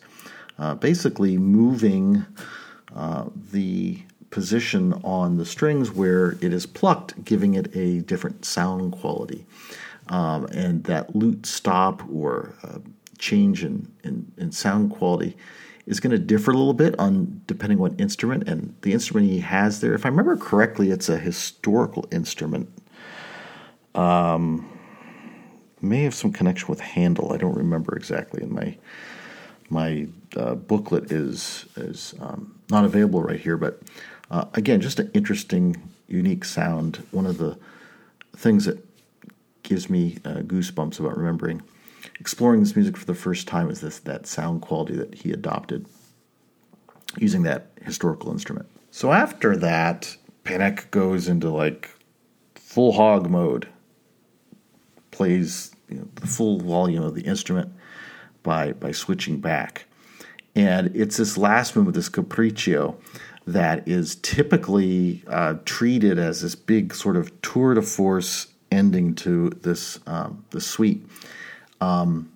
uh, 0.59 0.75
basically 0.75 1.39
moving 1.39 2.23
uh, 2.95 3.25
the 3.51 3.99
position 4.29 4.93
on 5.03 5.37
the 5.37 5.45
strings 5.45 5.89
where 5.89 6.33
it 6.33 6.53
is 6.53 6.67
plucked, 6.67 7.25
giving 7.25 7.55
it 7.55 7.75
a 7.75 8.01
different 8.01 8.45
sound 8.45 8.91
quality. 8.91 9.43
Um, 10.07 10.45
and 10.47 10.83
that 10.83 11.15
lute 11.15 11.45
stop 11.45 12.07
or 12.09 12.55
uh, 12.63 12.79
change 13.17 13.63
in, 13.63 13.91
in, 14.03 14.31
in, 14.37 14.51
sound 14.51 14.91
quality 14.91 15.35
is 15.87 15.99
going 15.99 16.11
to 16.11 16.19
differ 16.19 16.51
a 16.51 16.53
little 16.53 16.75
bit 16.75 16.97
on 16.99 17.41
depending 17.47 17.79
on 17.79 17.81
what 17.81 17.99
instrument 17.99 18.47
and 18.47 18.75
the 18.81 18.93
instrument 18.93 19.27
he 19.27 19.39
has 19.39 19.81
there. 19.81 19.95
If 19.95 20.05
I 20.05 20.09
remember 20.09 20.37
correctly, 20.37 20.91
it's 20.91 21.09
a 21.09 21.17
historical 21.17 22.07
instrument. 22.11 22.69
Um, 23.95 24.69
may 25.81 26.03
have 26.03 26.13
some 26.13 26.31
connection 26.31 26.67
with 26.67 26.81
Handel. 26.81 27.33
I 27.33 27.37
don't 27.37 27.55
remember 27.55 27.95
exactly. 27.95 28.43
And 28.43 28.51
my 28.51 28.77
my 29.69 30.07
uh, 30.35 30.55
booklet 30.55 31.11
is 31.11 31.65
is 31.75 32.13
um, 32.19 32.59
not 32.69 32.85
available 32.85 33.21
right 33.21 33.39
here, 33.39 33.57
but 33.57 33.81
uh, 34.31 34.45
again, 34.53 34.81
just 34.81 34.99
an 34.99 35.09
interesting, 35.13 35.91
unique 36.07 36.45
sound. 36.45 37.05
One 37.11 37.25
of 37.25 37.37
the 37.37 37.57
things 38.35 38.65
that 38.65 38.84
gives 39.65 39.89
me 39.89 40.17
uh, 40.23 40.35
goosebumps 40.35 40.99
about 40.99 41.17
remembering 41.17 41.61
exploring 42.19 42.59
this 42.61 42.75
music 42.75 42.95
for 42.95 43.05
the 43.05 43.15
first 43.15 43.47
time 43.47 43.69
is 43.69 43.81
this 43.81 43.99
that 43.99 44.27
sound 44.27 44.61
quality 44.61 44.95
that 44.95 45.13
he 45.15 45.31
adopted 45.31 45.85
using 47.17 47.43
that 47.43 47.71
historical 47.81 48.31
instrument. 48.31 48.67
So 48.91 49.11
after 49.11 49.55
that, 49.57 50.15
Pinnock 50.43 50.91
goes 50.91 51.27
into 51.27 51.49
like 51.49 51.89
full 52.55 52.93
hog 52.93 53.29
mode, 53.29 53.67
plays 55.11 55.75
you 55.89 55.97
know, 55.97 56.07
the 56.15 56.27
full 56.27 56.59
volume 56.59 57.03
of 57.03 57.15
the 57.15 57.23
instrument 57.23 57.73
by 58.43 58.73
by 58.73 58.91
switching 58.91 59.39
back. 59.39 59.85
And 60.55 60.95
it's 60.95 61.17
this 61.17 61.37
last 61.37 61.75
movement, 61.75 61.95
this 61.95 62.09
capriccio, 62.09 62.95
that 63.45 63.87
is 63.87 64.15
typically 64.15 65.23
uh, 65.27 65.55
treated 65.65 66.17
as 66.17 66.41
this 66.41 66.55
big 66.55 66.93
sort 66.93 67.17
of 67.17 67.41
tour 67.41 67.73
de 67.73 67.81
force 67.81 68.47
ending 68.75 69.15
to 69.15 69.49
this 69.49 69.99
um, 70.05 70.45
the 70.51 70.61
suite. 70.61 71.05
Um, 71.81 72.31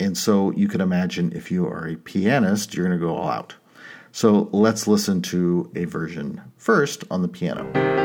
and 0.00 0.16
so 0.16 0.50
you 0.52 0.68
can 0.68 0.80
imagine 0.80 1.32
if 1.32 1.50
you 1.50 1.66
are 1.66 1.86
a 1.86 1.96
pianist, 1.96 2.74
you're 2.74 2.86
going 2.86 2.98
to 2.98 3.04
go 3.04 3.16
all 3.16 3.28
out. 3.28 3.54
So 4.12 4.48
let's 4.52 4.86
listen 4.86 5.22
to 5.22 5.70
a 5.74 5.84
version 5.84 6.40
first 6.56 7.04
on 7.10 7.22
the 7.22 7.28
piano. 7.28 8.03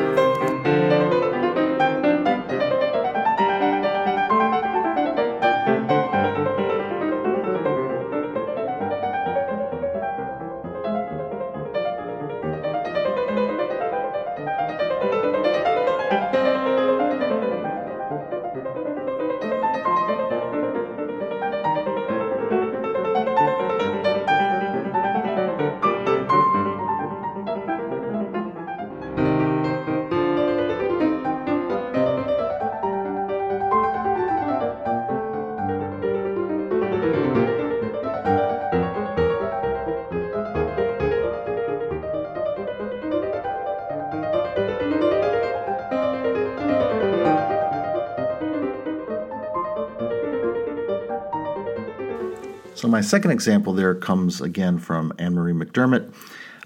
So 52.80 52.88
my 52.88 53.02
second 53.02 53.32
example 53.32 53.74
there 53.74 53.94
comes 53.94 54.39
again 54.39 54.80
from 54.80 55.12
Anne 55.20 55.36
Marie 55.36 55.52
McDermott. 55.52 56.13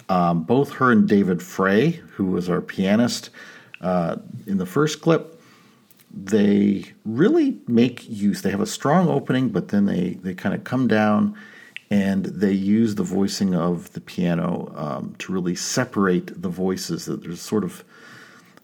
Um, 0.09 0.43
both 0.43 0.73
her 0.73 0.91
and 0.91 1.09
David 1.09 1.41
Fray, 1.41 1.89
who 2.11 2.25
was 2.27 2.49
our 2.49 2.61
pianist 2.61 3.31
uh, 3.81 4.17
in 4.45 4.59
the 4.59 4.65
first 4.67 5.01
clip, 5.01 5.41
they 6.13 6.85
really 7.03 7.57
make 7.67 8.07
use. 8.07 8.43
They 8.43 8.51
have 8.51 8.61
a 8.61 8.67
strong 8.67 9.09
opening, 9.09 9.49
but 9.49 9.69
then 9.69 9.87
they 9.87 10.19
they 10.21 10.35
kind 10.35 10.53
of 10.53 10.63
come 10.63 10.87
down 10.87 11.35
and 11.89 12.25
they 12.25 12.51
use 12.51 12.93
the 12.93 13.01
voicing 13.01 13.55
of 13.55 13.91
the 13.93 14.01
piano 14.01 14.71
um, 14.75 15.15
to 15.17 15.33
really 15.33 15.55
separate 15.55 16.39
the 16.39 16.49
voices. 16.49 17.05
That 17.05 17.23
there's 17.23 17.41
sort 17.41 17.63
of 17.63 17.83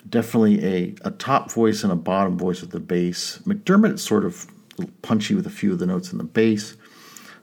definitely 0.08 0.64
a, 0.64 0.96
a 1.04 1.10
top 1.10 1.50
voice 1.50 1.84
and 1.84 1.92
a 1.92 1.96
bottom 1.96 2.38
voice 2.38 2.62
with 2.62 2.70
the 2.70 2.80
bass. 2.80 3.40
McDermott 3.48 3.96
is 3.96 4.04
sort 4.04 4.24
of 4.24 4.46
punchy 5.02 5.34
with 5.34 5.48
a 5.48 5.50
few 5.50 5.72
of 5.72 5.80
the 5.80 5.88
notes 5.88 6.12
in 6.12 6.20
the 6.20 6.24
bass. 6.24 6.78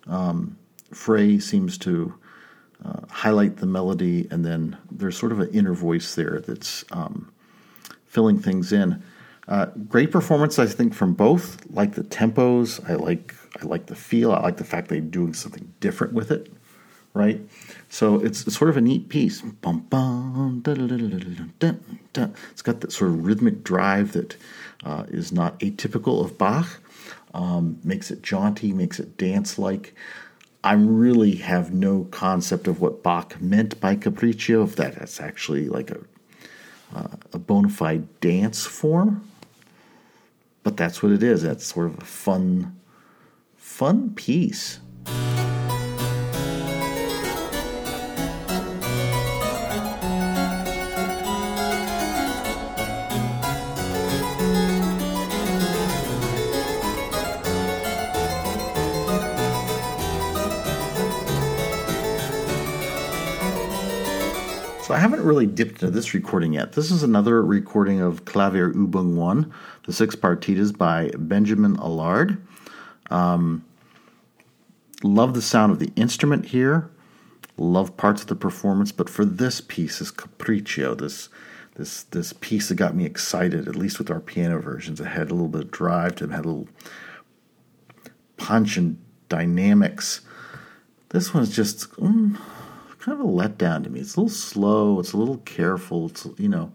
Um, 0.06 0.58
Fray 0.92 1.38
seems 1.38 1.78
to 1.78 2.14
uh, 2.84 3.00
highlight 3.10 3.56
the 3.56 3.66
melody, 3.66 4.28
and 4.30 4.44
then 4.44 4.76
there's 4.90 5.16
sort 5.16 5.32
of 5.32 5.40
an 5.40 5.50
inner 5.52 5.74
voice 5.74 6.14
there 6.14 6.40
that's 6.40 6.84
um, 6.92 7.32
filling 8.06 8.38
things 8.38 8.72
in. 8.72 9.02
Uh, 9.48 9.66
great 9.88 10.10
performance, 10.10 10.58
I 10.58 10.66
think, 10.66 10.92
from 10.94 11.14
both. 11.14 11.64
Like 11.70 11.94
the 11.94 12.02
tempos, 12.02 12.88
I 12.88 12.94
like 12.94 13.34
I 13.60 13.64
like 13.64 13.86
the 13.86 13.94
feel. 13.94 14.32
I 14.32 14.40
like 14.40 14.56
the 14.56 14.64
fact 14.64 14.88
they're 14.88 15.00
doing 15.00 15.34
something 15.34 15.72
different 15.80 16.12
with 16.12 16.30
it, 16.30 16.52
right? 17.14 17.40
So 17.88 18.16
it's, 18.16 18.46
it's 18.46 18.56
sort 18.56 18.70
of 18.70 18.76
a 18.76 18.80
neat 18.80 19.08
piece. 19.08 19.42
It's 22.52 22.62
got 22.62 22.80
that 22.80 22.92
sort 22.92 23.10
of 23.10 23.24
rhythmic 23.24 23.62
drive 23.62 24.12
that 24.12 24.36
uh, 24.84 25.04
is 25.08 25.32
not 25.32 25.58
atypical 25.60 26.24
of 26.24 26.36
Bach 26.36 26.80
um, 27.36 27.78
makes 27.84 28.10
it 28.10 28.22
jaunty, 28.22 28.72
makes 28.72 28.98
it 28.98 29.16
dance 29.16 29.58
like. 29.58 29.94
I 30.64 30.72
really 30.72 31.36
have 31.36 31.72
no 31.72 32.04
concept 32.10 32.66
of 32.66 32.80
what 32.80 33.02
Bach 33.02 33.40
meant 33.40 33.78
by 33.78 33.94
capriccio, 33.94 34.64
if 34.64 34.74
that's 34.74 35.20
actually 35.20 35.68
like 35.68 35.90
a, 35.90 36.00
uh, 36.94 37.16
a 37.34 37.38
bona 37.38 37.68
fide 37.68 38.20
dance 38.20 38.66
form. 38.66 39.28
But 40.64 40.76
that's 40.76 41.02
what 41.02 41.12
it 41.12 41.22
is. 41.22 41.42
That's 41.42 41.66
sort 41.66 41.86
of 41.86 41.98
a 41.98 42.04
fun, 42.04 42.80
fun 43.56 44.14
piece. 44.14 44.80
So 64.86 64.94
I 64.94 64.98
haven't 64.98 65.24
really 65.24 65.46
dipped 65.46 65.82
into 65.82 65.90
this 65.90 66.14
recording 66.14 66.52
yet. 66.52 66.74
This 66.74 66.92
is 66.92 67.02
another 67.02 67.42
recording 67.42 68.00
of 68.00 68.24
Klavier 68.24 68.72
Übung 68.72 69.16
1, 69.16 69.52
the 69.84 69.92
six 69.92 70.14
partitas 70.14 70.78
by 70.78 71.10
Benjamin 71.18 71.76
Alard. 71.78 72.40
Um, 73.10 73.64
love 75.02 75.34
the 75.34 75.42
sound 75.42 75.72
of 75.72 75.80
the 75.80 75.90
instrument 75.96 76.46
here. 76.46 76.88
Love 77.56 77.96
parts 77.96 78.22
of 78.22 78.28
the 78.28 78.36
performance, 78.36 78.92
but 78.92 79.10
for 79.10 79.24
this 79.24 79.60
piece, 79.60 79.98
this 79.98 80.12
capriccio, 80.12 80.96
this 80.96 81.30
this 81.74 82.04
this 82.04 82.32
piece 82.34 82.68
that 82.68 82.76
got 82.76 82.94
me 82.94 83.04
excited, 83.04 83.66
at 83.66 83.74
least 83.74 83.98
with 83.98 84.08
our 84.08 84.20
piano 84.20 84.60
versions, 84.60 85.00
it 85.00 85.06
had 85.06 85.32
a 85.32 85.34
little 85.34 85.48
bit 85.48 85.62
of 85.62 85.70
drive 85.72 86.14
to 86.14 86.24
it, 86.26 86.30
had 86.30 86.44
a 86.44 86.48
little 86.48 86.68
punch 88.36 88.76
and 88.76 88.98
dynamics. 89.28 90.20
This 91.08 91.34
one's 91.34 91.56
just 91.56 91.90
mm, 91.94 92.38
kind 93.06 93.20
of 93.20 93.24
a 93.24 93.30
letdown 93.30 93.84
to 93.84 93.90
me. 93.90 94.00
It's 94.00 94.16
a 94.16 94.20
little 94.20 94.36
slow. 94.36 94.98
It's 94.98 95.12
a 95.12 95.16
little 95.16 95.38
careful. 95.38 96.06
It's 96.06 96.26
you 96.38 96.48
know, 96.48 96.72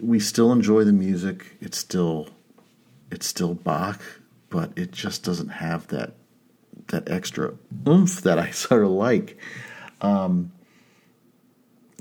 we 0.00 0.18
still 0.18 0.50
enjoy 0.50 0.82
the 0.82 0.92
music. 0.92 1.56
It's 1.60 1.78
still, 1.78 2.30
it's 3.12 3.26
still 3.26 3.54
Bach, 3.54 4.00
but 4.50 4.72
it 4.74 4.90
just 4.90 5.22
doesn't 5.22 5.50
have 5.50 5.86
that 5.88 6.14
that 6.88 7.08
extra 7.08 7.54
oomph 7.86 8.22
that 8.22 8.40
I 8.40 8.50
sort 8.64 8.82
of 8.82 8.90
like. 8.90 9.38
Um, 10.00 10.50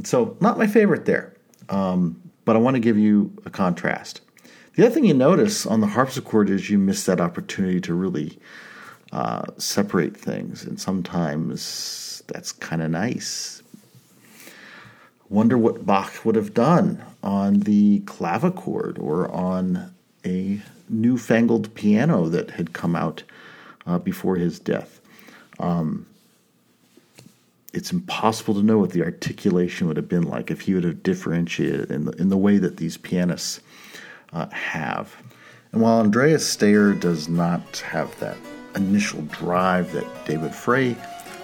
so 0.04 0.36
not 0.39 0.58
my 0.58 0.65
favorite 0.65 1.06
there, 1.06 1.36
um, 1.69 2.19
but 2.45 2.56
I 2.56 2.60
want 2.60 2.76
to 2.76 2.80
give 2.80 2.97
you 2.97 3.32
a 3.45 3.52
contrast. 3.52 4.21
The 4.74 4.86
other 4.86 4.95
thing 4.95 5.06
you 5.06 5.13
notice 5.13 5.67
on 5.67 5.82
the 5.82 5.88
harpsichord 5.88 6.50
is 6.50 6.71
you 6.71 6.80
miss 6.80 7.06
that 7.06 7.21
opportunity 7.21 7.80
to 7.82 7.93
really 7.93 8.39
uh, 9.12 9.43
separate 9.60 10.17
things, 10.17 10.63
and 10.63 10.82
sometimes 10.82 12.11
that's 12.31 12.51
kind 12.51 12.81
of 12.81 12.91
nice. 12.91 13.61
Wonder 15.29 15.57
what 15.57 15.85
Bach 15.85 16.25
would 16.25 16.35
have 16.35 16.53
done 16.53 17.03
on 17.23 17.61
the 17.61 18.01
clavichord 18.01 18.99
or 18.99 19.31
on 19.31 19.93
a 20.25 20.61
newfangled 20.89 21.73
piano 21.73 22.27
that 22.27 22.51
had 22.51 22.73
come 22.73 22.95
out 22.95 23.23
uh, 23.85 23.97
before 23.97 24.35
his 24.35 24.59
death. 24.59 24.99
Um, 25.59 26.05
it's 27.73 27.91
impossible 27.91 28.53
to 28.55 28.63
know 28.63 28.77
what 28.77 28.91
the 28.91 29.03
articulation 29.03 29.87
would 29.87 29.97
have 29.97 30.09
been 30.09 30.23
like 30.23 30.51
if 30.51 30.61
he 30.61 30.73
would 30.73 30.83
have 30.83 31.03
differentiated 31.03 31.89
in 31.89 32.05
the, 32.05 32.11
in 32.13 32.29
the 32.29 32.37
way 32.37 32.57
that 32.57 32.77
these 32.77 32.97
pianists 32.97 33.61
uh, 34.33 34.49
have. 34.49 35.15
And 35.71 35.81
while 35.81 36.01
Andreas 36.01 36.45
Staier 36.45 36.99
does 36.99 37.29
not 37.29 37.77
have 37.77 38.17
that 38.19 38.37
initial 38.75 39.21
drive 39.23 39.91
that 39.93 40.25
David 40.25 40.53
Fray 40.53 40.97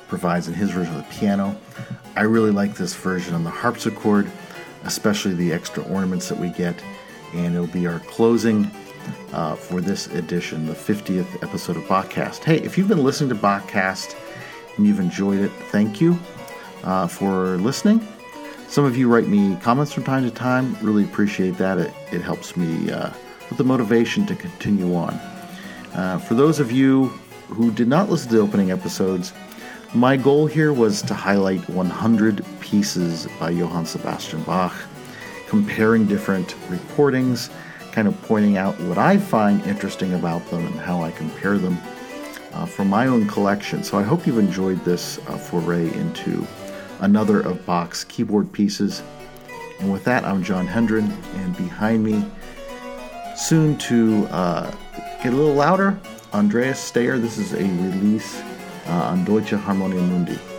provides 0.07 0.47
in 0.47 0.53
his 0.53 0.71
version 0.71 0.95
of 0.95 1.07
the 1.07 1.13
piano, 1.13 1.57
I 2.15 2.21
really 2.21 2.51
like 2.51 2.75
this 2.75 2.95
version 2.95 3.33
on 3.35 3.43
the 3.43 3.49
harpsichord, 3.49 4.29
especially 4.83 5.33
the 5.33 5.53
extra 5.53 5.83
ornaments 5.83 6.29
that 6.29 6.39
we 6.39 6.49
get. 6.49 6.81
And 7.33 7.53
it'll 7.53 7.67
be 7.67 7.87
our 7.87 7.99
closing 7.99 8.71
uh, 9.33 9.55
for 9.55 9.81
this 9.81 10.07
edition, 10.07 10.65
the 10.65 10.73
50th 10.73 11.43
episode 11.43 11.77
of 11.77 11.83
Bachcast. 11.83 12.43
Hey, 12.43 12.57
if 12.57 12.77
you've 12.77 12.87
been 12.87 13.03
listening 13.03 13.29
to 13.29 13.35
Bachcast 13.35 14.15
and 14.77 14.87
you've 14.87 14.99
enjoyed 14.99 15.39
it, 15.39 15.51
thank 15.71 16.01
you 16.01 16.17
uh, 16.83 17.07
for 17.07 17.57
listening. 17.57 18.05
Some 18.67 18.83
of 18.83 18.97
you 18.97 19.07
write 19.07 19.27
me 19.27 19.55
comments 19.61 19.93
from 19.93 20.03
time 20.03 20.23
to 20.23 20.31
time. 20.31 20.75
Really 20.81 21.03
appreciate 21.03 21.57
that. 21.57 21.77
It, 21.77 21.93
it 22.11 22.21
helps 22.21 22.57
me 22.57 22.91
uh, 22.91 23.11
with 23.49 23.57
the 23.57 23.63
motivation 23.63 24.25
to 24.25 24.35
continue 24.35 24.95
on. 24.95 25.13
Uh, 25.93 26.19
for 26.19 26.33
those 26.33 26.59
of 26.59 26.71
you 26.71 27.05
who 27.47 27.71
did 27.71 27.87
not 27.87 28.09
listen 28.09 28.29
to 28.29 28.35
the 28.35 28.41
opening 28.41 28.71
episodes, 28.71 29.33
my 29.93 30.17
goal 30.17 30.47
here 30.47 30.73
was 30.73 31.01
to 31.03 31.13
highlight 31.13 31.67
100 31.69 32.45
pieces 32.59 33.27
by 33.39 33.51
Johann 33.51 33.85
Sebastian 33.85 34.43
Bach, 34.43 34.75
comparing 35.47 36.05
different 36.05 36.55
recordings, 36.69 37.49
kind 37.93 38.07
of 38.07 38.21
pointing 38.23 38.57
out 38.57 38.79
what 38.81 38.97
I 38.97 39.17
find 39.17 39.65
interesting 39.65 40.13
about 40.13 40.45
them 40.49 40.65
and 40.65 40.79
how 40.79 41.01
I 41.01 41.11
compare 41.11 41.57
them 41.57 41.77
uh, 42.53 42.65
from 42.65 42.89
my 42.89 43.07
own 43.07 43.27
collection. 43.27 43.83
So 43.83 43.97
I 43.97 44.03
hope 44.03 44.27
you've 44.27 44.39
enjoyed 44.39 44.83
this 44.83 45.19
uh, 45.27 45.37
foray 45.37 45.91
into 45.93 46.45
another 46.99 47.39
of 47.39 47.65
Bach's 47.65 48.03
keyboard 48.03 48.51
pieces. 48.51 49.01
And 49.79 49.91
with 49.91 50.03
that, 50.03 50.25
I'm 50.25 50.43
John 50.43 50.67
Hendren, 50.67 51.11
and 51.35 51.55
behind 51.55 52.03
me, 52.03 52.25
soon 53.35 53.77
to 53.77 54.25
uh, 54.31 54.71
get 55.23 55.33
a 55.33 55.35
little 55.35 55.53
louder, 55.53 55.97
Andreas 56.33 56.91
Staier. 56.91 57.21
This 57.21 57.37
is 57.37 57.53
a 57.53 57.63
release 57.63 58.41
uh, 58.89 59.11
on 59.11 59.23
Deutsche 59.23 59.55
Harmonia 59.55 60.01
Mundi. 60.01 60.56